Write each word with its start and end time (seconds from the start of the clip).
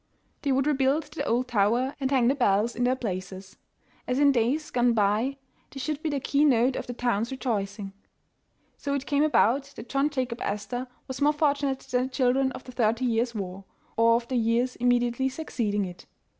They 0.41 0.51
would 0.51 0.65
rebuild 0.65 1.03
the 1.13 1.23
old 1.27 1.47
tower 1.49 1.95
and 1.99 2.09
hang 2.09 2.27
the 2.27 2.33
bells 2.33 2.75
in 2.75 2.85
their 2.85 2.95
places. 2.95 3.57
As 4.07 4.17
in 4.17 4.31
days 4.31 4.71
gone 4.71 4.93
by, 4.93 5.37
they 5.69 5.79
should 5.79 6.01
be 6.01 6.09
the 6.09 6.19
key 6.19 6.43
note 6.43 6.75
of 6.75 6.87
the 6.87 6.93
town's 6.93 7.29
rejoicing. 7.29 7.93
So 8.77 8.95
it 8.95 9.05
came 9.05 9.21
about 9.21 9.65
that 9.75 9.89
John 9.89 10.09
Jacob 10.09 10.41
Astor 10.41 10.87
was 11.07 11.21
more 11.21 11.33
fortunate 11.33 11.81
than 11.81 12.05
the 12.07 12.13
children 12.13 12.51
of 12.53 12.63
the 12.63 12.71
thirty 12.71 13.05
years' 13.05 13.35
war, 13.35 13.63
or 13.95 14.15
of 14.15 14.27
the 14.27 14.37
years 14.37 14.75
immediately 14.77 15.29
succeeding 15.29 15.85
it. 15.85 16.07